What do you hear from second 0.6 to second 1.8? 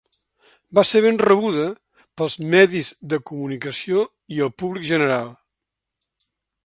Va ser ben rebuda